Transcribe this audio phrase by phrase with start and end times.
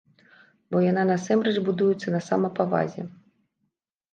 [0.75, 3.01] Бо яна насамрэч будуецца на самапавазе.